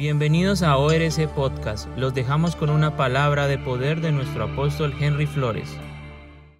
[0.00, 1.86] Bienvenidos a ORC Podcast.
[1.98, 5.68] Los dejamos con una palabra de poder de nuestro apóstol Henry Flores.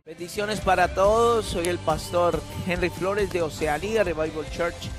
[0.05, 1.47] Bendiciones para todos.
[1.47, 4.91] Soy el pastor Henry Flores de Oceanía Revival Church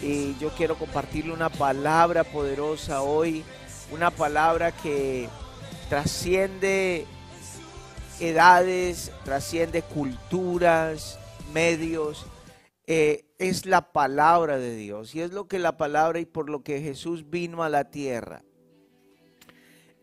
[0.00, 3.42] y yo quiero compartirle una palabra poderosa hoy,
[3.90, 5.28] una palabra que
[5.88, 7.06] trasciende
[8.20, 11.18] edades, trasciende culturas,
[11.52, 12.24] medios.
[12.86, 16.62] Eh, es la palabra de Dios y es lo que la palabra y por lo
[16.62, 18.44] que Jesús vino a la tierra.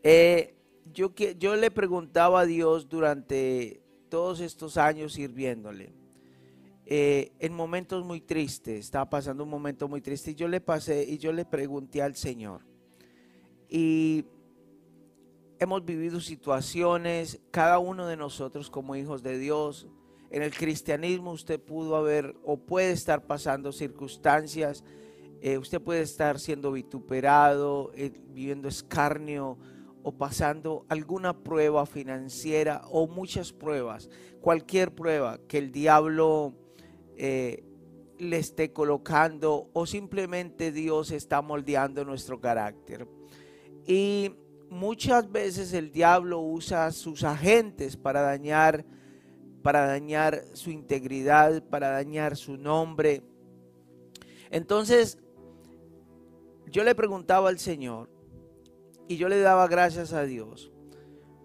[0.01, 0.55] Eh,
[0.91, 3.79] yo, yo le preguntaba a Dios durante
[4.09, 5.93] todos estos años sirviéndole,
[6.87, 11.05] eh, en momentos muy tristes, estaba pasando un momento muy triste y yo le pasé
[11.07, 12.61] y yo le pregunté al Señor.
[13.69, 14.25] Y
[15.59, 19.87] hemos vivido situaciones, cada uno de nosotros como hijos de Dios,
[20.29, 24.83] en el cristianismo usted pudo haber o puede estar pasando circunstancias,
[25.41, 29.57] eh, usted puede estar siendo vituperado, eh, viviendo escarnio
[30.03, 34.09] o pasando alguna prueba financiera o muchas pruebas,
[34.41, 36.53] cualquier prueba que el diablo
[37.15, 37.63] eh,
[38.17, 43.07] le esté colocando o simplemente Dios está moldeando nuestro carácter.
[43.85, 44.31] Y
[44.69, 48.85] muchas veces el diablo usa sus agentes para dañar
[49.61, 53.23] para dañar su integridad, para dañar su nombre.
[54.49, 55.17] Entonces,
[56.67, 58.09] yo le preguntaba al Señor
[59.07, 60.71] y yo le daba gracias a Dios,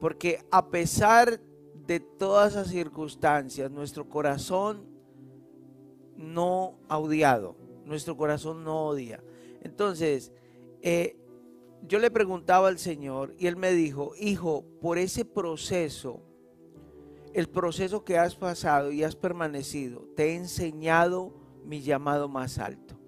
[0.01, 1.41] porque a pesar
[1.87, 4.87] de todas esas circunstancias, nuestro corazón
[6.17, 9.23] no ha odiado, nuestro corazón no odia.
[9.63, 10.33] Entonces,
[10.81, 11.17] eh,
[11.87, 16.23] yo le preguntaba al Señor y él me dijo, hijo, por ese proceso,
[17.35, 21.33] el proceso que has pasado y has permanecido, te he enseñado
[21.65, 22.99] mi llamado más alto.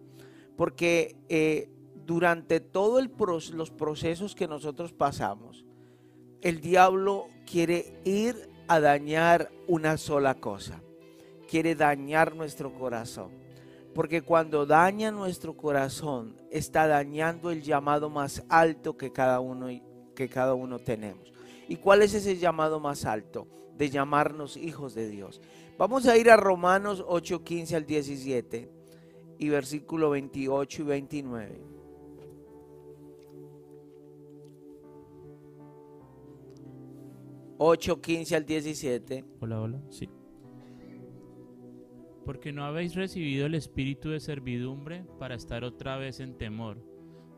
[0.57, 1.71] Porque eh,
[2.07, 5.65] durante todos los procesos que nosotros pasamos,
[6.41, 10.81] el diablo quiere ir a dañar una sola cosa.
[11.49, 13.33] Quiere dañar nuestro corazón.
[13.95, 19.69] Porque cuando daña nuestro corazón, está dañando el llamado más alto que cada uno,
[20.15, 21.33] que cada uno tenemos.
[21.69, 23.47] ¿Y cuál es ese llamado más alto?
[23.77, 25.41] De llamarnos hijos de Dios.
[25.79, 28.71] Vamos a ir a Romanos 8, 15 al 17
[29.39, 31.75] y versículo 28 y 29.
[37.57, 39.25] Ocho, 15 al 17.
[39.41, 40.09] Hola, hola, sí.
[42.25, 46.79] Porque no habéis recibido el espíritu de servidumbre para estar otra vez en temor,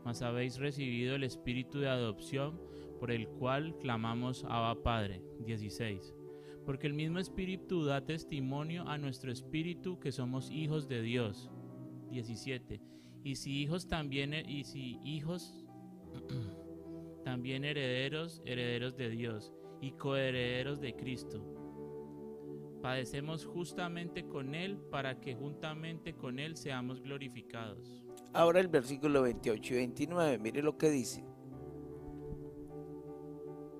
[0.03, 2.59] mas habéis recibido el espíritu de adopción
[2.99, 5.21] por el cual clamamos Abba Padre.
[5.45, 6.16] 16
[6.67, 11.49] porque el mismo Espíritu da testimonio a nuestro espíritu que somos hijos de Dios.
[12.11, 12.81] 17.
[13.23, 15.65] Y si hijos también, y si hijos
[17.23, 21.41] también herederos, herederos de Dios y coherederos de Cristo.
[22.81, 28.03] Padecemos justamente con Él para que juntamente con Él seamos glorificados.
[28.33, 31.23] Ahora el versículo 28 y 29, mire lo que dice.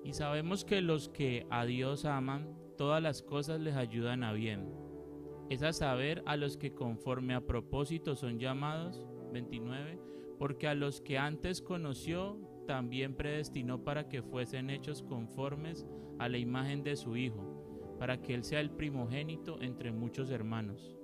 [0.04, 4.72] Y sabemos que los que a Dios aman, todas las cosas les ayudan a bien.
[5.50, 9.98] Es a saber a los que conforme a propósito son llamados, 29,
[10.38, 15.86] porque a los que antes conoció, también predestinó para que fuesen hechos conformes
[16.18, 20.94] a la imagen de su Hijo, para que Él sea el primogénito entre muchos hermanos.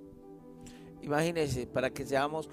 [1.01, 2.49] Imagínense, para que seamos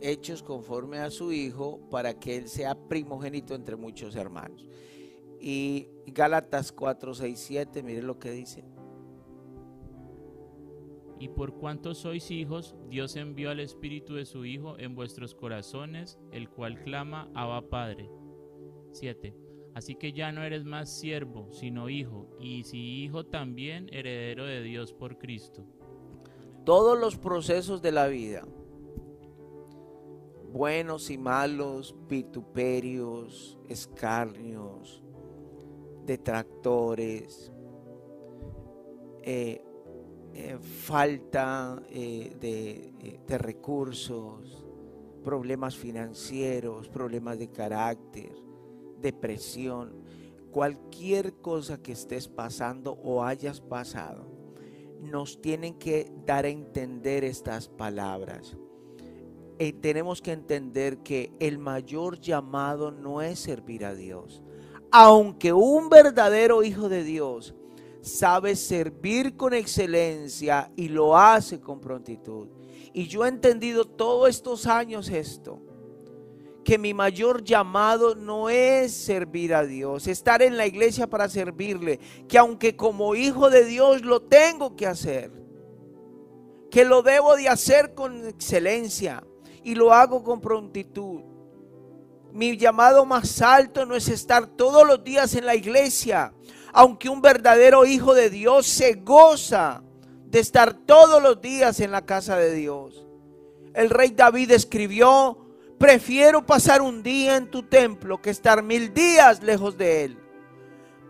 [0.00, 4.68] hechos conforme a su Hijo, para que Él sea primogénito entre muchos hermanos.
[5.40, 8.64] Y Gálatas 4, 6, 7, mire lo que dice.
[11.18, 16.18] Y por cuanto sois hijos, Dios envió al Espíritu de su Hijo en vuestros corazones,
[16.30, 18.10] el cual clama, Abba Padre.
[18.92, 19.34] 7.
[19.74, 24.62] Así que ya no eres más siervo, sino hijo, y si hijo también heredero de
[24.62, 25.66] Dios por Cristo.
[26.64, 28.46] Todos los procesos de la vida,
[30.50, 35.04] buenos y malos, vituperios, escarnios,
[36.06, 37.52] detractores,
[39.22, 39.60] eh,
[40.34, 44.64] eh, falta eh, de, recursos,
[45.24, 48.32] problemas financieros, problemas de carácter,
[49.00, 49.94] depresión,
[50.52, 54.30] cualquier cosa que estés pasando o hayas pasado,
[55.00, 58.56] nos tienen que dar a entender estas palabras.
[59.80, 64.42] tenemos que entender que el mayor llamado no es servir a Dios
[64.98, 67.54] aunque un verdadero hijo de Dios
[68.00, 72.48] sabe servir con excelencia y lo hace con prontitud.
[72.94, 75.60] Y yo he entendido todos estos años esto,
[76.64, 82.00] que mi mayor llamado no es servir a Dios, estar en la iglesia para servirle,
[82.26, 85.30] que aunque como hijo de Dios lo tengo que hacer,
[86.70, 89.22] que lo debo de hacer con excelencia
[89.62, 91.35] y lo hago con prontitud.
[92.36, 96.34] Mi llamado más alto no es estar todos los días en la iglesia,
[96.74, 99.82] aunque un verdadero hijo de Dios se goza
[100.26, 103.06] de estar todos los días en la casa de Dios.
[103.72, 105.38] El rey David escribió,
[105.78, 110.18] Prefiero pasar un día en tu templo que estar mil días lejos de él.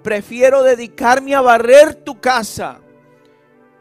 [0.05, 2.79] Prefiero dedicarme a barrer tu casa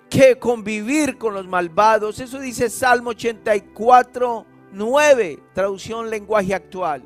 [0.09, 2.19] que convivir con los malvados.
[2.19, 7.03] Eso dice Salmo 84, 9, traducción lenguaje actual.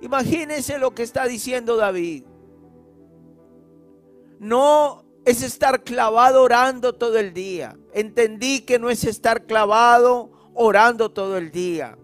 [0.00, 2.24] Imagínense lo que está diciendo David.
[4.38, 7.76] No es estar clavado orando todo el día.
[7.92, 11.96] Entendí que no es estar clavado orando todo el día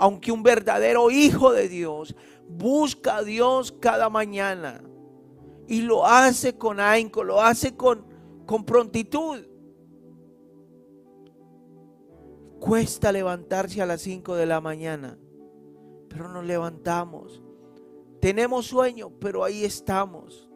[0.00, 2.16] aunque un verdadero hijo de Dios
[2.48, 4.82] busca a Dios cada mañana
[5.68, 8.06] y lo hace con ahínco, lo hace con,
[8.46, 9.40] con prontitud.
[12.58, 15.18] Cuesta levantarse a las 5 de la mañana,
[16.10, 17.40] pero nos levantamos.
[18.20, 20.50] Tenemos sueño, pero ahí estamos.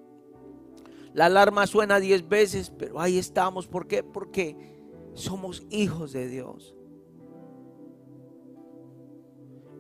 [1.15, 3.69] La alarma suena 10 veces, pero ahí estamos.
[3.69, 4.03] ¿Por qué?
[4.03, 4.57] Porque
[5.15, 6.75] somos hijos de Dios.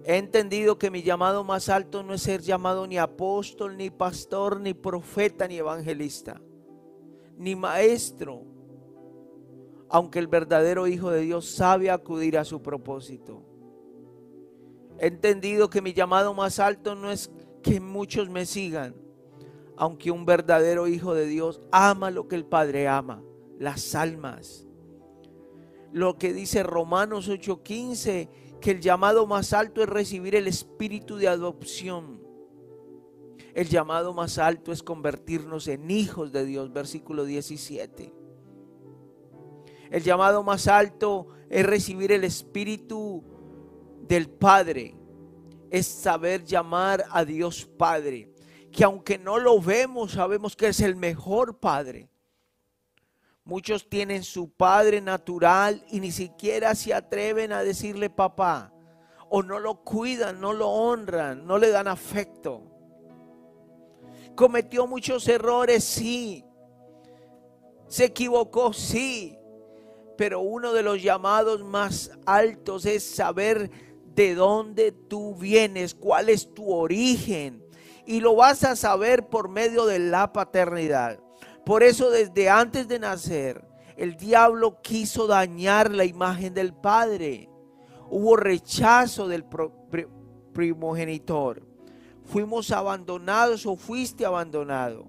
[0.04, 4.60] He entendido que mi llamado más alto no es ser llamado ni apóstol, ni pastor,
[4.60, 6.40] ni profeta, ni evangelista,
[7.36, 8.42] ni maestro,
[9.88, 13.53] aunque el verdadero Hijo de Dios sabe acudir a su propósito.
[14.98, 17.30] He entendido que mi llamado más alto no es
[17.62, 18.94] que muchos me sigan,
[19.76, 23.22] aunque un verdadero Hijo de Dios ama lo que el Padre ama,
[23.58, 24.66] las almas.
[25.92, 28.28] Lo que dice Romanos 8:15
[28.60, 32.22] que el llamado más alto es recibir el espíritu de adopción.
[33.54, 38.12] El llamado más alto es convertirnos en hijos de Dios, versículo 17.
[39.90, 43.22] El llamado más alto es recibir el espíritu
[44.06, 44.94] del Padre.
[45.70, 48.30] Es saber llamar a Dios Padre.
[48.70, 52.08] Que aunque no lo vemos, sabemos que es el mejor Padre.
[53.46, 58.72] Muchos tienen su padre natural y ni siquiera se atreven a decirle papá.
[59.28, 62.62] O no lo cuidan, no lo honran, no le dan afecto.
[64.34, 66.42] Cometió muchos errores, sí.
[67.86, 69.38] Se equivocó, sí.
[70.16, 73.70] Pero uno de los llamados más altos es saber
[74.14, 77.64] de dónde tú vienes, cuál es tu origen.
[78.06, 81.18] Y lo vas a saber por medio de la paternidad.
[81.64, 83.64] Por eso desde antes de nacer,
[83.96, 87.48] el diablo quiso dañar la imagen del Padre.
[88.10, 89.44] Hubo rechazo del
[90.52, 91.62] primogenitor.
[92.24, 95.06] Fuimos abandonados o fuiste abandonado.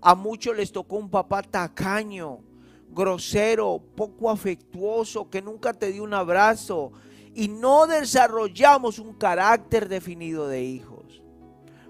[0.00, 2.38] A muchos les tocó un papá tacaño,
[2.88, 6.92] grosero, poco afectuoso, que nunca te dio un abrazo.
[7.40, 11.22] Y no desarrollamos un carácter definido de hijos.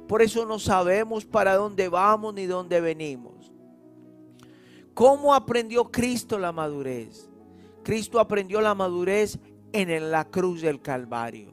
[0.06, 3.52] Por eso no sabemos para dónde vamos ni dónde venimos.
[4.94, 7.28] ¿Cómo aprendió Cristo la madurez?
[7.82, 9.40] Cristo aprendió la madurez
[9.72, 11.52] en la cruz del Calvario.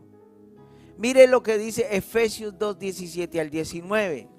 [1.00, 4.30] Mire lo que dice Efesios 2, 17 al 19.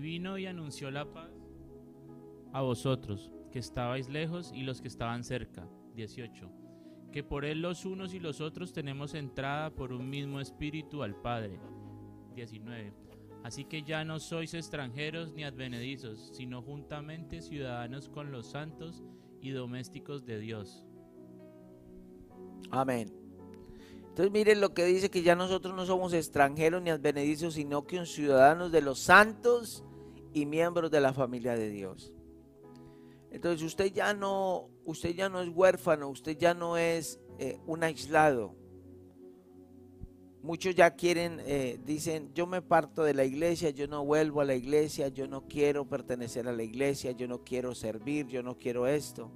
[0.00, 1.30] Vino y anunció la paz
[2.52, 5.68] a vosotros, que estabais lejos, y los que estaban cerca.
[5.94, 6.66] 18
[7.16, 11.16] que por Él los unos y los otros tenemos entrada por un mismo espíritu al
[11.16, 11.58] Padre.
[12.34, 12.92] 19.
[13.42, 19.02] Así que ya no sois extranjeros ni advenedizos, sino juntamente ciudadanos con los santos
[19.40, 20.84] y domésticos de Dios.
[22.70, 23.15] Amén.
[24.16, 27.98] Entonces miren lo que dice que ya nosotros no somos extranjeros ni advenedizos, sino que
[27.98, 29.84] un ciudadanos de los santos
[30.32, 32.14] y miembros de la familia de Dios.
[33.30, 37.84] Entonces usted ya no, usted ya no es huérfano, usted ya no es eh, un
[37.84, 38.56] aislado.
[40.42, 44.46] Muchos ya quieren, eh, dicen, yo me parto de la iglesia, yo no vuelvo a
[44.46, 48.56] la iglesia, yo no quiero pertenecer a la iglesia, yo no quiero servir, yo no
[48.56, 49.30] quiero esto.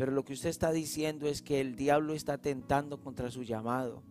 [0.00, 4.02] Pero lo que usted está diciendo es que el diablo está tentando contra su llamado.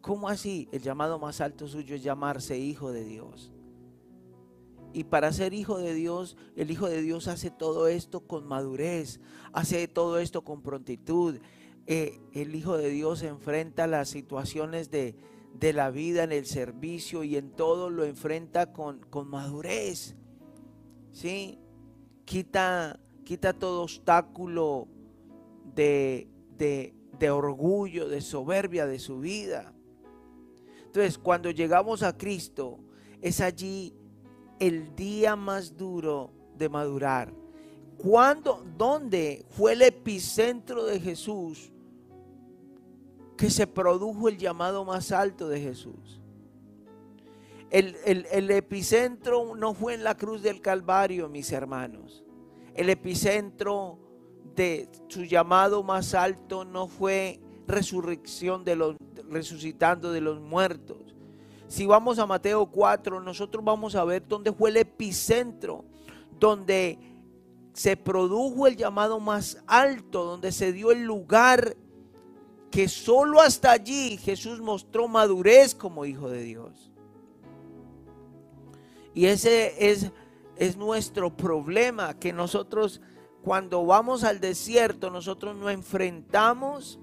[0.00, 0.68] ¿Cómo así?
[0.72, 3.52] El llamado más alto suyo es llamarse hijo de Dios.
[4.92, 9.20] Y para ser hijo de Dios, el hijo de Dios hace todo esto con madurez,
[9.52, 11.38] hace todo esto con prontitud.
[11.86, 15.14] Eh, el hijo de Dios enfrenta las situaciones de,
[15.60, 20.16] la vida en el servicio y en todo lo enfrenta con, con madurez.
[21.12, 21.60] ¿Sí?
[22.24, 24.88] quita, quita todo obstáculo
[25.74, 29.72] de, de, de orgullo, de soberbia de su vida.
[30.86, 32.78] Entonces, cuando llegamos a Cristo,
[33.20, 33.94] es allí
[34.58, 37.32] el día más duro de madurar.
[37.96, 41.72] ¿Cuándo, dónde fue el epicentro de Jesús
[43.36, 46.20] que se produjo el llamado más alto de Jesús?
[47.70, 52.22] El, el, epicentro no fue en la cruz del Calvario, mis hermanos.
[52.74, 53.98] El epicentro
[54.54, 58.96] de su llamado más alto no fue resurrección de los
[59.28, 61.14] resucitando de los muertos.
[61.68, 65.84] Si vamos a Mateo 4, nosotros vamos a ver dónde fue el epicentro,
[66.38, 66.98] donde
[67.72, 71.76] se produjo el llamado más alto, donde se dio el lugar
[72.70, 76.90] que solo hasta allí Jesús mostró madurez como hijo de Dios.
[79.14, 80.10] Y ese es,
[80.62, 83.00] es nuestro problema, que nosotros
[83.42, 87.00] cuando vamos al desierto, nosotros no enfrentamos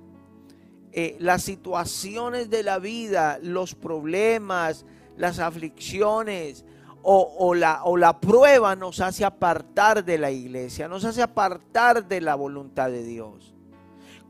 [0.93, 4.85] eh, las situaciones de la vida, los problemas,
[5.17, 6.63] las aflicciones
[7.01, 12.21] o, la, o la prueba nos hace apartar de la iglesia, nos hace apartar de
[12.21, 13.53] la voluntad de Dios.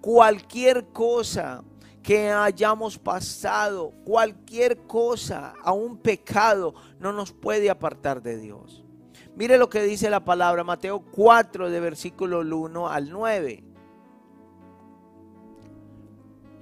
[0.01, 1.63] Cualquier cosa
[2.01, 8.83] que hayamos pasado, cualquier cosa, a un pecado, no nos puede apartar de Dios.
[9.39, 13.63] Mire lo que dice la palabra, Mateo 4, de versículo 1 al 9.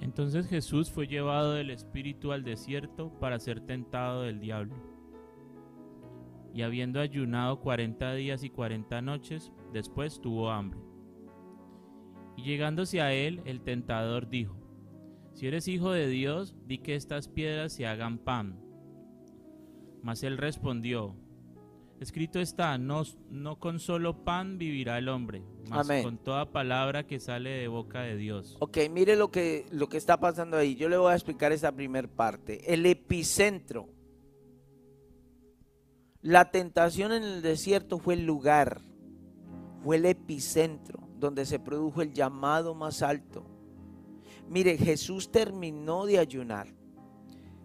[0.00, 4.76] Entonces Jesús fue llevado del Espíritu al desierto para ser tentado del diablo.
[6.54, 10.78] Y habiendo ayunado cuarenta días y cuarenta noches, después tuvo hambre.
[12.36, 14.56] Y llegándose a él, el tentador dijo,
[15.32, 18.60] Si eres hijo de Dios, di que estas piedras se hagan pan.
[20.00, 21.16] Mas él respondió,
[22.00, 27.18] Escrito está, no, no con solo pan vivirá el hombre, mas con toda palabra que
[27.18, 28.56] sale de boca de Dios.
[28.60, 30.76] Ok, mire lo que, lo que está pasando ahí.
[30.76, 32.72] Yo le voy a explicar esa primera parte.
[32.72, 33.88] El epicentro.
[36.22, 38.80] La tentación en el desierto fue el lugar,
[39.82, 43.44] fue el epicentro donde se produjo el llamado más alto.
[44.48, 46.77] Mire, Jesús terminó de ayunar.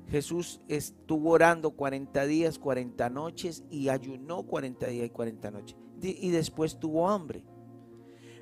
[0.09, 5.77] Jesús estuvo orando 40 días, 40 noches y ayunó 40 días y 40 noches.
[6.01, 7.43] Y después tuvo hambre.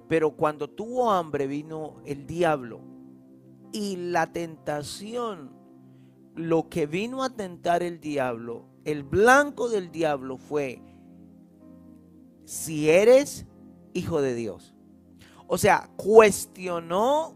[0.08, 2.82] Pero cuando tuvo hambre vino el diablo
[3.72, 5.52] y la tentación,
[6.36, 10.82] lo que vino a tentar el diablo, el blanco del diablo fue,
[12.46, 13.46] si eres
[13.94, 14.74] hijo de Dios.
[15.48, 17.36] O sea, cuestionó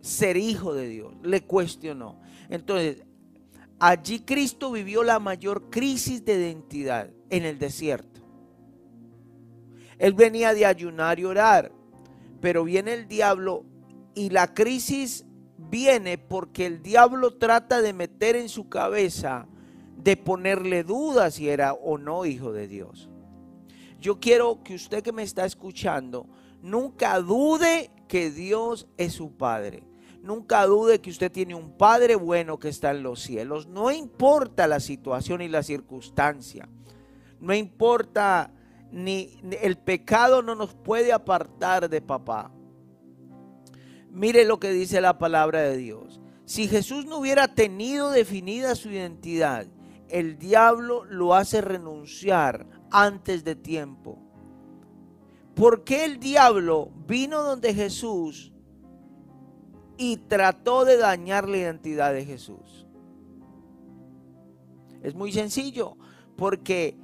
[0.00, 2.20] ser hijo de Dios, le cuestionó.
[2.50, 3.04] Entonces,
[3.78, 8.20] allí Cristo vivió la mayor crisis de identidad en el desierto.
[9.98, 11.72] Él venía de ayunar y orar,
[12.40, 13.64] pero viene el diablo
[14.14, 15.24] y la crisis
[15.56, 19.46] viene porque el diablo trata de meter en su cabeza,
[19.96, 23.10] de ponerle dudas si era o no hijo de Dios.
[24.00, 26.26] Yo quiero que usted que me está escuchando
[26.62, 29.82] nunca dude que Dios es su Padre.
[30.22, 33.66] Nunca dude que usted tiene un Padre bueno que está en los cielos.
[33.66, 36.68] No importa la situación y la circunstancia.
[37.40, 38.52] No importa
[38.90, 42.50] ni, el pecado no nos puede apartar de papá.
[44.10, 46.20] Mire lo que dice la palabra de Dios.
[46.44, 49.66] Si Jesús no hubiera tenido definida su identidad,
[50.08, 54.18] el diablo lo hace renunciar antes de tiempo.
[55.54, 58.52] ¿Por qué el diablo vino donde Jesús
[59.98, 62.86] y trató de dañar la identidad de Jesús.
[65.02, 65.96] Es muy sencillo,
[66.36, 66.96] porque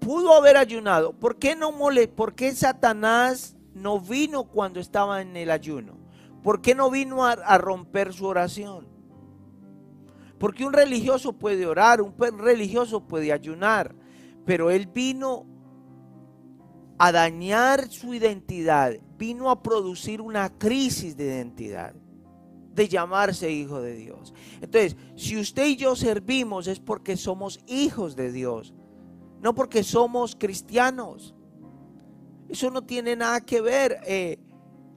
[0.00, 1.12] pudo haber ayunado.
[1.12, 2.08] ¿Por qué no mole?
[2.08, 5.98] ¿Por qué Satanás no vino cuando estaba en el ayuno?
[6.42, 8.88] ¿Por qué no vino a, a romper su oración?
[10.38, 13.94] Porque un religioso puede orar, un religioso puede ayunar,
[14.46, 15.44] pero él vino
[16.98, 21.94] a dañar su identidad, vino a producir una crisis de identidad,
[22.72, 24.32] de llamarse hijo de Dios.
[24.62, 28.72] Entonces, si usted y yo servimos es porque somos hijos de Dios,
[29.42, 31.34] no porque somos cristianos.
[32.48, 34.00] Eso no tiene nada que ver.
[34.06, 34.38] Eh,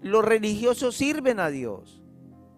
[0.01, 2.01] los religiosos sirven a Dios,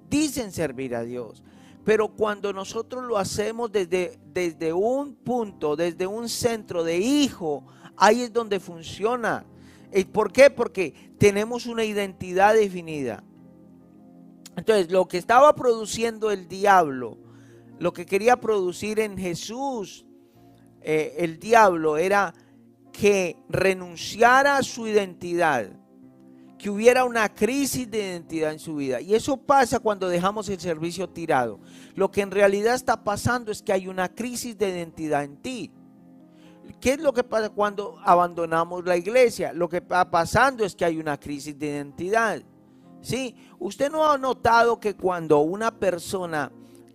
[0.07, 1.43] dicen servir a Dios.
[1.83, 7.63] Pero cuando nosotros lo hacemos desde, desde un punto, desde un centro de hijo,
[7.97, 9.45] Ahí es donde funciona.
[10.11, 10.49] ¿Por qué?
[10.49, 13.23] Porque tenemos una identidad definida.
[14.55, 17.17] Entonces, lo que estaba produciendo el diablo,
[17.79, 20.05] lo que quería producir en Jesús,
[20.81, 22.33] eh, el diablo, era
[22.91, 25.69] que renunciara a su identidad,
[26.57, 29.01] que hubiera una crisis de identidad en su vida.
[29.01, 31.59] Y eso pasa cuando dejamos el servicio tirado.
[31.95, 35.71] Lo que en realidad está pasando es que hay una crisis de identidad en ti.
[36.79, 39.53] ¿Qué es lo que pasa cuando abandonamos la iglesia?
[39.53, 42.41] Lo que está pasando es que hay una crisis de identidad.
[43.01, 43.35] ¿Sí?
[43.59, 46.51] Usted no ha notado que cuando una persona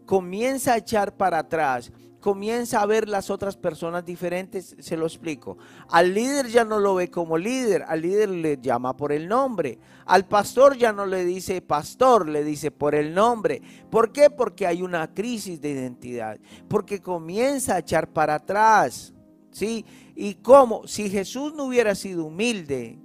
[0.06, 5.56] comienza a echar para atrás, comienza a ver las otras personas diferentes, se lo explico.
[5.88, 9.78] Al líder ya no lo ve como líder, al líder le llama por el nombre.
[10.04, 13.62] Al pastor ya no le dice pastor, le dice por el nombre.
[13.90, 14.30] ¿Por qué?
[14.30, 19.14] Porque hay una crisis de identidad, porque comienza a echar para atrás.
[19.50, 19.84] ¿Sí?
[20.14, 20.86] ¿Y cómo?
[20.86, 22.98] Si Jesús no hubiera sido humilde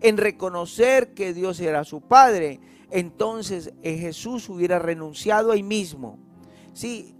[0.00, 6.18] en reconocer que Dios era su Padre, entonces eh, Jesús hubiera renunciado ahí mismo.
[6.72, 7.14] Sí,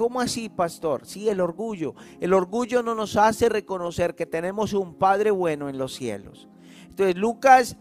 [0.00, 1.04] ¿Cómo así, pastor?
[1.04, 1.94] Sí, el orgullo.
[2.20, 6.48] El orgullo no nos hace reconocer que tenemos un Padre bueno en los cielos.
[6.88, 7.76] Entonces, Lucas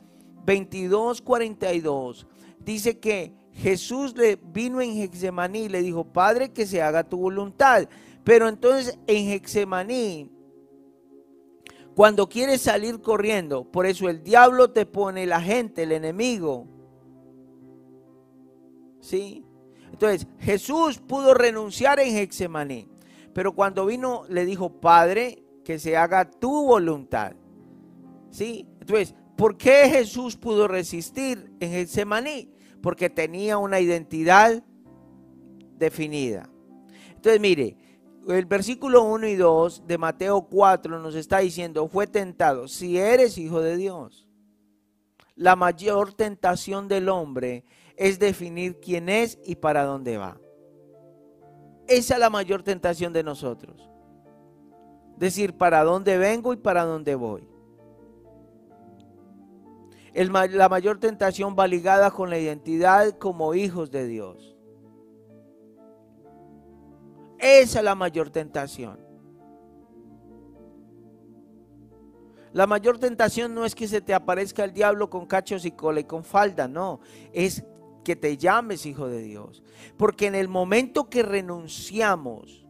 [0.45, 2.27] 22, 42
[2.59, 7.15] dice que Jesús le vino en Hexemaní y le dijo, Padre, que se haga tu
[7.15, 7.87] voluntad.
[8.23, 10.29] Pero entonces en Hexemaní,
[11.95, 16.65] cuando quieres salir corriendo, por eso el diablo te pone la gente, el enemigo.
[19.01, 19.43] ¿Sí?
[19.91, 22.87] Entonces, Jesús pudo renunciar en Hexemaní,
[23.33, 27.33] pero cuando vino le dijo, Padre, que se haga tu voluntad.
[28.29, 28.65] ¿Sí?
[28.79, 32.49] Entonces, ¿por qué Jesús pudo resistir en Hexemaní?
[32.81, 34.63] Porque tenía una identidad
[35.77, 36.49] definida.
[37.09, 37.75] Entonces, mire,
[38.37, 43.37] el versículo 1 y 2 de Mateo 4 nos está diciendo, fue tentado, si eres
[43.37, 44.27] hijo de Dios.
[45.35, 47.63] La mayor tentación del hombre
[47.95, 50.37] es definir quién es y para dónde va.
[51.87, 53.89] Esa es la mayor tentación de nosotros.
[55.17, 57.47] Decir para dónde vengo y para dónde voy.
[60.13, 64.58] la mayor tentación va ligada con la identidad como hijos de Dios.
[67.39, 68.99] Esa es la mayor tentación.
[72.51, 75.99] La mayor tentación no es que se te aparezca el diablo con cachos y cola
[75.99, 76.99] y con falda, no.
[77.31, 77.63] Es
[78.03, 79.63] que te llames hijo de Dios.
[79.97, 82.65] Porque en el momento que renunciamos,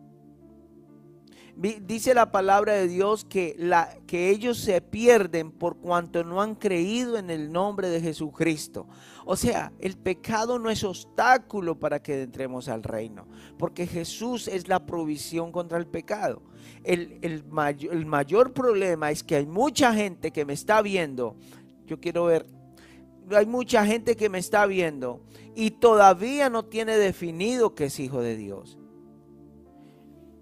[1.56, 6.56] dice la palabra de Dios que, la, que ellos se pierden por cuanto no han
[6.56, 8.88] creído en el nombre de Jesucristo.
[9.32, 13.28] O sea, el pecado no es obstáculo para que entremos al reino,
[13.60, 16.42] porque Jesús es la provisión contra el pecado.
[16.84, 17.44] El, el,
[17.92, 21.36] el mayor problema es que hay mucha gente que me está viendo.
[21.86, 22.48] Yo quiero ver
[23.30, 25.22] hay mucha gente que me está viendo
[25.54, 28.80] y todavía no tiene definido que es hijo de Dios.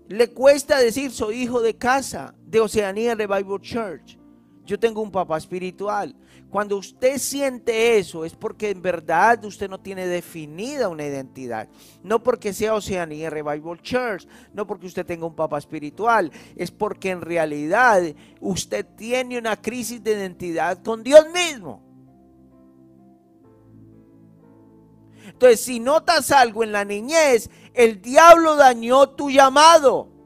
[0.08, 4.18] Le cuesta decir soy hijo de casa de Oceanía Revival Church.
[4.66, 6.16] Yo tengo un papá espiritual.
[6.50, 11.68] Cuando usted siente eso es porque en verdad usted no tiene definida una identidad.
[12.04, 17.10] No porque sea Oceanía Revival Church, no porque usted tenga un papá espiritual, es porque
[17.10, 18.02] en realidad
[18.40, 21.84] usted tiene una crisis de identidad con Dios mismo.
[25.26, 30.17] Entonces, si notas algo en la niñez, el diablo dañó tu llamado.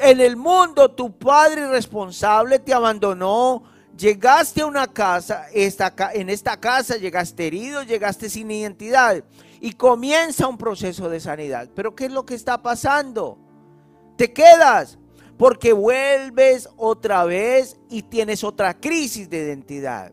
[0.00, 3.64] En el mundo tu padre irresponsable te abandonó,
[3.96, 9.24] llegaste a una casa, en esta casa llegaste herido, llegaste sin identidad
[9.60, 11.68] y comienza un proceso de sanidad.
[11.74, 13.38] Pero ¿qué es lo que está pasando?
[14.16, 14.98] Te quedas
[15.36, 20.12] porque vuelves otra vez y tienes otra crisis de identidad.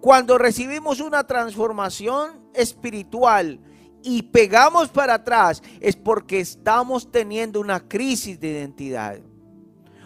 [0.00, 3.60] Cuando recibimos una transformación espiritual
[4.02, 9.18] y pegamos para atrás es porque estamos teniendo una crisis de identidad,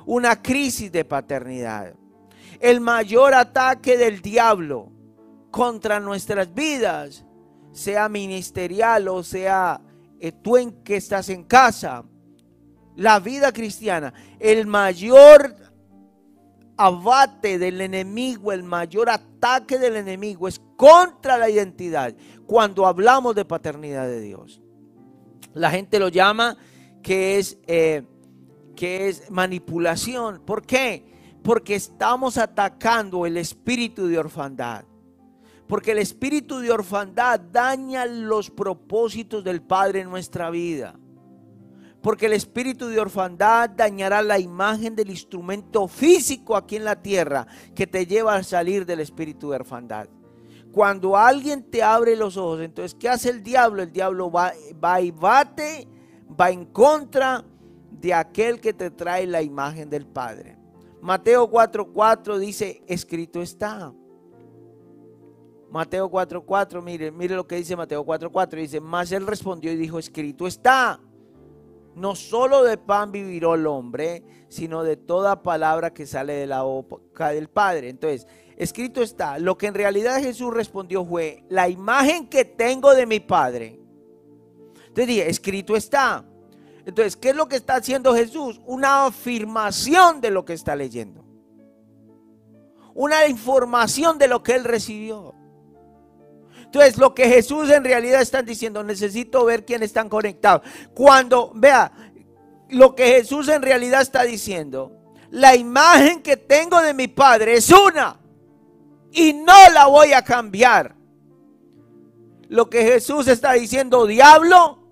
[0.05, 1.95] una crisis de paternidad.
[2.61, 4.91] El mayor ataque del diablo
[5.51, 7.25] contra nuestras vidas,
[7.73, 9.81] sea ministerial o sea
[10.19, 12.05] eh, tú en que estás en casa,
[12.97, 15.55] la vida cristiana, el mayor
[16.77, 22.15] abate del enemigo, el mayor ataque del enemigo es contra la identidad
[22.47, 24.61] cuando hablamos de paternidad de Dios.
[25.55, 26.57] La gente lo llama
[27.03, 28.03] que es, eh,
[28.75, 30.43] que es manipulación.
[30.45, 31.07] ¿Por qué?
[31.43, 34.85] Porque estamos atacando el espíritu de orfandad.
[35.67, 40.95] Porque el espíritu de orfandad daña los propósitos del Padre en nuestra vida
[42.07, 47.49] porque el espíritu de orfandad dañará la imagen del instrumento físico aquí en la tierra
[47.75, 50.09] que te lleva a salir del espíritu de orfandad.
[50.71, 53.83] Cuando alguien te abre los ojos, entonces, ¿qué hace el diablo?
[53.83, 55.89] El diablo va, va y bate,
[56.41, 57.45] va en contra
[57.91, 60.57] de aquel que te trae la imagen del Padre.
[61.03, 63.93] Mateo 4:4 dice, escrito está.
[65.73, 69.99] Mateo 4:4, mire, mire lo que dice Mateo 4:4, dice, más él respondió y dijo,
[69.99, 71.01] escrito está.
[71.97, 76.61] No solo de pan vivirá el hombre, sino de toda palabra que sale de la
[76.61, 77.89] boca del Padre.
[77.89, 78.27] Entonces,
[78.59, 83.19] escrito está, lo que en realidad Jesús respondió fue, la imagen que tengo de mi
[83.21, 83.81] Padre.
[84.89, 86.23] Entonces escrito está.
[86.85, 88.61] Entonces, ¿qué es lo que está haciendo Jesús?
[88.67, 91.25] Una afirmación de lo que está leyendo.
[92.95, 95.35] Una información de lo que él recibió.
[96.67, 100.63] Entonces, lo que Jesús en realidad está diciendo, necesito ver quién están conectados.
[100.95, 101.91] Cuando, vea,
[102.69, 104.93] lo que Jesús en realidad está diciendo,
[105.31, 108.19] la imagen que tengo de mi Padre es una
[109.13, 110.95] y no la voy a cambiar.
[112.49, 114.87] Lo que Jesús está diciendo, diablo,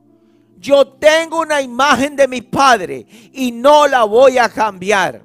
[0.59, 5.23] yo tengo una imagen de mi Padre y no la voy a cambiar.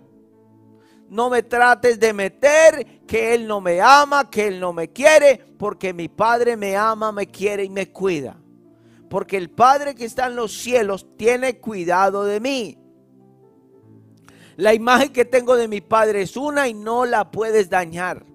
[1.09, 5.43] No me trates de meter que Él no me ama, que Él no me quiere,
[5.57, 8.37] porque mi Padre me ama, me quiere y me cuida.
[9.09, 12.77] Porque el Padre que está en los cielos tiene cuidado de mí.
[14.55, 18.25] La imagen que tengo de mi Padre es una y no la puedes dañar.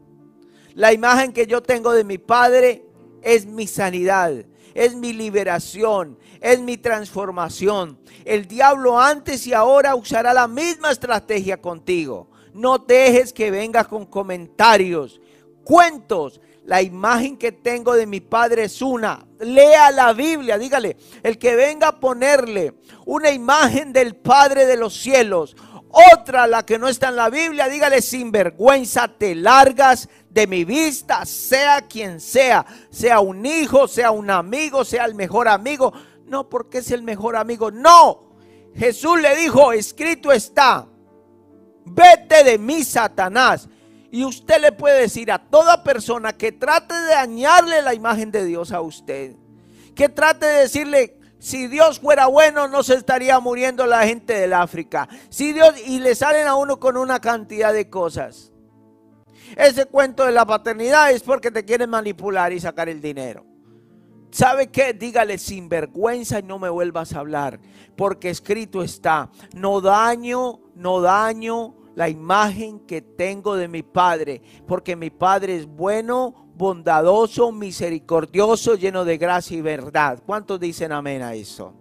[0.74, 2.84] La imagen que yo tengo de mi Padre
[3.22, 4.32] es mi sanidad,
[4.74, 7.98] es mi liberación, es mi transformación.
[8.24, 12.30] El diablo antes y ahora usará la misma estrategia contigo.
[12.54, 15.20] No dejes que venga con comentarios,
[15.64, 16.40] cuentos.
[16.64, 19.26] La imagen que tengo de mi padre es una.
[19.40, 24.94] Lea la Biblia, dígale, el que venga a ponerle una imagen del Padre de los
[24.94, 25.56] cielos,
[26.12, 30.64] otra la que no está en la Biblia, dígale sin vergüenza, te largas de mi
[30.64, 35.92] vista, sea quien sea, sea un hijo, sea un amigo, sea el mejor amigo,
[36.24, 38.30] no porque es el mejor amigo, no.
[38.74, 40.88] Jesús le dijo, escrito está,
[41.84, 43.68] vete de mí, Satanás.
[44.10, 48.44] Y usted le puede decir a toda persona que trate de dañarle la imagen de
[48.44, 49.34] Dios a usted,
[49.94, 54.52] que trate de decirle, si Dios fuera bueno, no se estaría muriendo la gente del
[54.52, 55.08] África.
[55.28, 58.52] Si Dios, y le salen a uno con una cantidad de cosas.
[59.56, 63.44] Ese cuento de la paternidad es porque te quieren manipular y sacar el dinero.
[64.30, 64.94] ¿Sabe qué?
[64.94, 67.60] Dígale sin vergüenza y no me vuelvas a hablar,
[67.96, 74.96] porque escrito está, no daño, no daño la imagen que tengo de mi Padre, porque
[74.96, 80.22] mi Padre es bueno, bondadoso, misericordioso, lleno de gracia y verdad.
[80.24, 81.74] ¿Cuántos dicen amén a eso?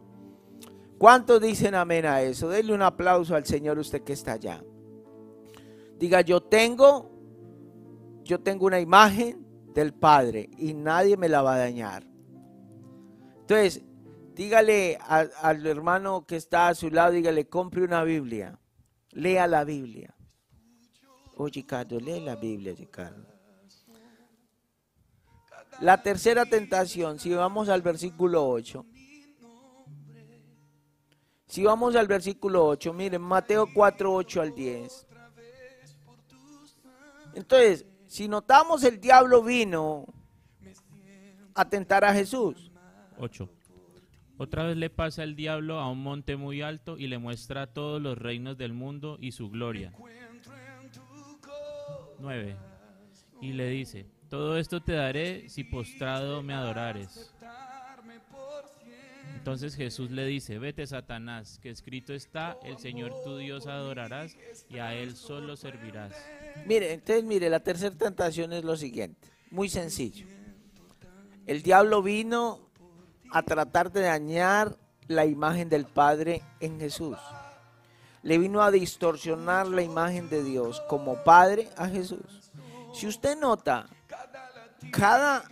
[0.98, 2.50] ¿Cuántos dicen amén a eso?
[2.50, 4.64] Denle un aplauso al Señor usted que está allá.
[5.98, 7.12] Diga, yo tengo,
[8.24, 12.06] yo tengo una imagen del Padre y nadie me la va a dañar.
[13.42, 13.84] Entonces,
[14.36, 18.58] dígale al hermano que está a su lado, dígale, compre una Biblia.
[19.14, 20.14] Lea la Biblia.
[21.36, 23.26] Oye, Ricardo, lee la Biblia, Ricardo.
[25.80, 28.86] La tercera tentación, si vamos al versículo 8.
[31.48, 35.08] Si vamos al versículo 8, miren, Mateo 4, 8 al 10.
[37.36, 40.06] Entonces, si notamos, el diablo vino
[41.54, 42.72] a tentar a Jesús.
[43.20, 43.50] 8.
[44.38, 48.02] Otra vez le pasa el diablo a un monte muy alto y le muestra todos
[48.02, 49.94] los reinos del mundo y su gloria.
[52.20, 52.56] 9.
[53.42, 57.32] Y le dice, todo esto te daré si postrado me adorares.
[59.36, 64.38] Entonces Jesús le dice, vete Satanás, que escrito está, el Señor tu Dios adorarás
[64.70, 66.14] y a Él solo servirás.
[66.66, 70.26] Mire, entonces mire, la tercera tentación es lo siguiente, muy sencillo.
[71.46, 72.70] El diablo vino
[73.34, 77.18] a tratar de dañar la imagen del Padre en Jesús.
[78.22, 82.52] Le vino a distorsionar la imagen de Dios como Padre a Jesús.
[82.94, 83.88] Si usted nota,
[84.92, 85.44] cada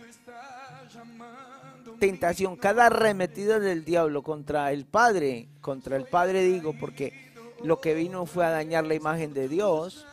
[1.98, 7.32] tentación, cada arremetida del diablo contra el Padre, contra el Padre digo, porque
[7.64, 10.06] lo que vino fue a dañar la imagen de Dios.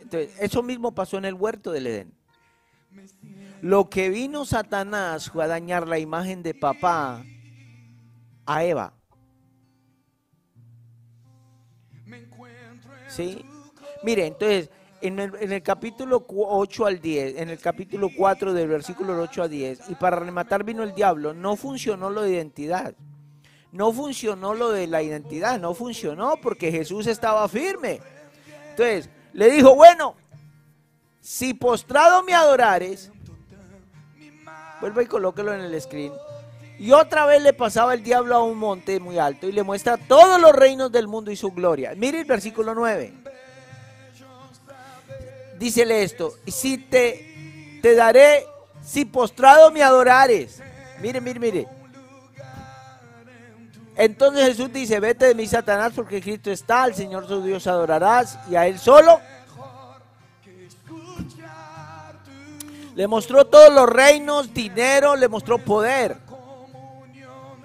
[0.00, 2.12] Entonces, eso mismo pasó en el huerto del Edén.
[3.62, 7.24] Lo que vino Satanás fue a dañar la imagen de papá
[8.44, 8.92] a Eva.
[13.08, 13.44] ¿Sí?
[14.02, 19.42] Mire, entonces, en el, capítulo 8 al 10, en el capítulo 4 del versículo 8
[19.42, 22.94] a 10, y para rematar vino el diablo, no funcionó lo de identidad.
[23.72, 28.00] No funcionó lo de la identidad, no funcionó porque Jesús estaba firme.
[28.70, 30.14] Entonces, le dijo, bueno,
[31.20, 33.10] si postrado me adorares,
[34.80, 36.12] vuelva y colóquelo en el screen.
[36.78, 39.96] Y otra vez le pasaba el diablo a un monte muy alto y le muestra
[39.96, 41.94] todos los reinos del mundo y su gloria.
[41.96, 43.12] Mire el versículo 9.
[45.58, 48.44] Dícele esto, si te, te daré,
[48.84, 50.60] si postrado me adorares.
[51.00, 51.68] Mire, mire, mire.
[53.96, 58.38] Entonces Jesús dice, vete de mí, Satanás, porque Cristo está, al Señor su Dios adorarás
[58.50, 59.20] y a Él solo.
[62.96, 66.16] Le mostró todos los reinos, dinero, le mostró poder.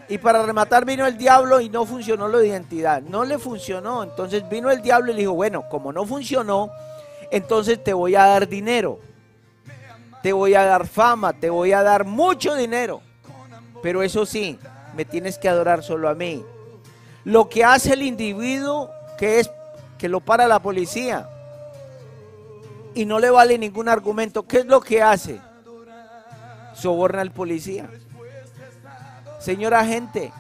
[0.10, 3.02] Y para rematar vino el diablo y no funcionó la identidad.
[3.02, 4.04] No le funcionó.
[4.04, 6.70] Entonces vino el diablo y le dijo, bueno, como no funcionó,
[7.32, 9.00] entonces te voy a dar dinero.
[10.22, 13.02] Te voy a dar fama, te voy a dar mucho dinero.
[13.82, 14.60] Pero eso sí,
[14.98, 16.44] me tienes que adorar solo a mí.
[17.24, 19.50] Lo que hace el individuo que es
[19.98, 21.30] que lo para la policía
[22.94, 25.40] y no le vale ningún argumento, ¿qué es lo que hace?
[26.74, 27.90] Soborna al policía.
[29.40, 30.32] Señor agente,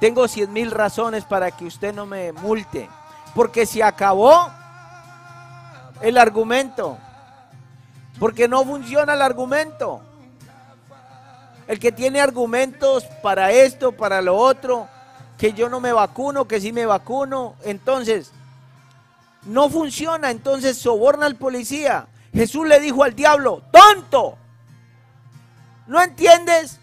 [0.00, 2.88] tengo cien mil razones para que usted no me multe,
[3.34, 4.50] porque se acabó
[6.00, 6.98] el argumento,
[8.18, 10.00] porque no funciona el argumento.
[11.68, 14.88] El que tiene argumentos para esto, para lo otro,
[15.38, 18.32] que yo no me vacuno, que sí me vacuno, entonces
[19.44, 22.08] no funciona, entonces soborna al policía.
[22.32, 24.38] Jesús le dijo al diablo, tonto,
[25.86, 26.78] ¿no entiendes?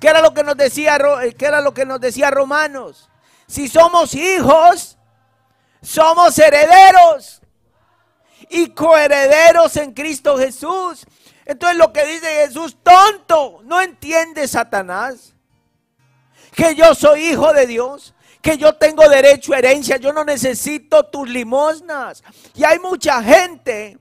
[0.00, 3.08] ¿Qué era lo que nos decía, eh, qué era lo que nos decía Romanos?
[3.46, 4.98] Si somos hijos,
[5.80, 7.40] somos herederos
[8.50, 11.06] y coherederos en Cristo Jesús.
[11.46, 15.34] Entonces lo que dice Jesús, tonto, ¿no entiende Satanás?
[16.54, 18.14] Que yo soy hijo de Dios,
[18.44, 22.22] que yo tengo derecho a herencia, yo no necesito tus limosnas.
[22.54, 23.98] Y hay mucha gente,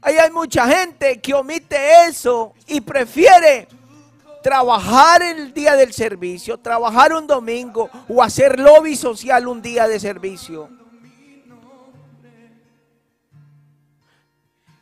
[0.00, 3.66] ahí hay mucha gente que omite eso y prefiere
[4.40, 9.98] trabajar el día del servicio, trabajar un domingo o hacer lobby social un día de
[9.98, 10.70] servicio.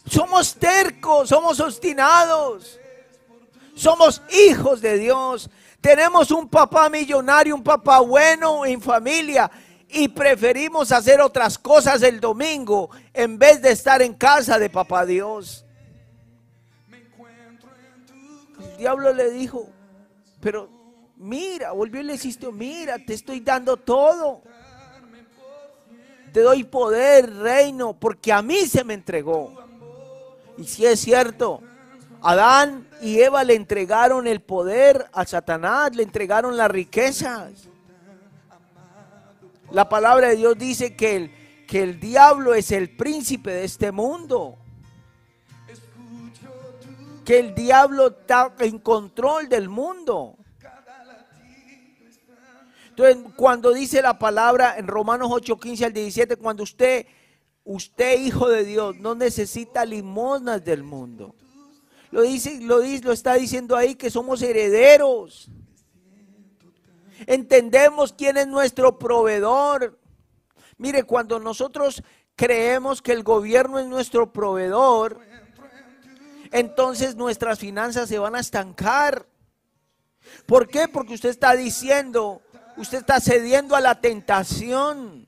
[0.04, 2.78] Somos tercos, somos obstinados,
[3.74, 5.48] somos hijos de Dios.
[5.80, 9.50] Tenemos un papá millonario, un papá bueno en familia
[9.88, 15.06] y preferimos hacer otras cosas el domingo en vez de estar en casa de papá
[15.06, 15.64] Dios.
[18.58, 19.68] El diablo le dijo,
[20.40, 20.68] pero
[21.16, 24.42] mira, volvió y le insistió, mira, te estoy dando todo.
[26.32, 29.54] Te doy poder, reino, porque a mí se me entregó.
[30.58, 31.62] Y si es cierto,
[32.22, 37.68] Adán y Eva le entregaron el poder a Satanás, le entregaron las riquezas.
[39.70, 43.92] La palabra de Dios dice que el, que el diablo es el príncipe de este
[43.92, 44.58] mundo
[47.26, 50.38] que el diablo está en control del mundo.
[52.90, 57.04] Entonces, cuando dice la palabra en Romanos 8, 15 al 17, cuando usted,
[57.64, 61.34] usted hijo de Dios, no necesita limosnas del mundo.
[62.16, 65.50] Lo dice, lo lo está diciendo ahí que somos herederos.
[67.26, 69.98] Entendemos quién es nuestro proveedor.
[70.78, 72.02] Mire, cuando nosotros
[72.34, 75.20] creemos que el gobierno es nuestro proveedor,
[76.52, 79.26] entonces nuestras finanzas se van a estancar.
[80.46, 80.88] ¿Por qué?
[80.88, 82.40] Porque usted está diciendo,
[82.78, 85.26] usted está cediendo a la tentación.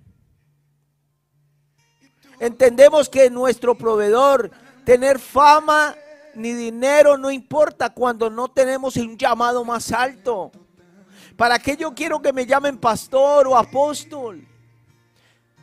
[2.41, 4.51] Entendemos que nuestro proveedor,
[4.87, 5.95] tener fama
[6.39, 10.53] ni dinero no importa cuando no tenemos un llamado más alto.
[11.37, 14.47] ¿Para qué yo quiero que me llamen pastor o apóstol?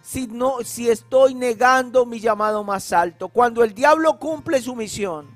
[0.01, 3.29] Si no si estoy negando mi llamado más alto.
[3.29, 5.27] Cuando el diablo cumple su misión,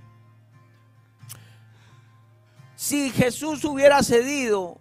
[2.76, 4.78] si Jesús hubiera cedido,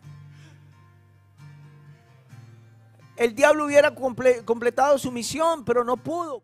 [3.16, 3.94] el diablo hubiera
[4.44, 6.42] completado su misión, pero no pudo.